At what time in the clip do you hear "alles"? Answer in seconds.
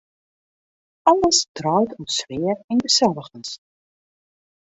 1.11-1.39